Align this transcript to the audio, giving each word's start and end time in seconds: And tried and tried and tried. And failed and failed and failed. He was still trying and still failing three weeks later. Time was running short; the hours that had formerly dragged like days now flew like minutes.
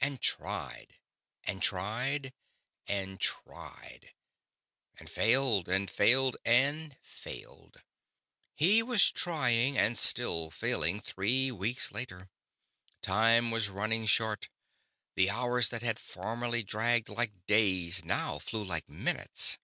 And 0.00 0.20
tried 0.20 0.96
and 1.44 1.62
tried 1.62 2.34
and 2.86 3.18
tried. 3.18 4.12
And 4.98 5.08
failed 5.08 5.66
and 5.66 5.90
failed 5.90 6.36
and 6.44 6.94
failed. 7.00 7.82
He 8.54 8.82
was 8.82 9.02
still 9.02 9.18
trying 9.18 9.78
and 9.78 9.96
still 9.96 10.50
failing 10.50 11.00
three 11.00 11.50
weeks 11.50 11.90
later. 11.90 12.28
Time 13.00 13.50
was 13.50 13.70
running 13.70 14.04
short; 14.04 14.50
the 15.14 15.30
hours 15.30 15.70
that 15.70 15.80
had 15.80 15.98
formerly 15.98 16.62
dragged 16.62 17.08
like 17.08 17.46
days 17.46 18.04
now 18.04 18.38
flew 18.38 18.62
like 18.64 18.90
minutes. 18.90 19.56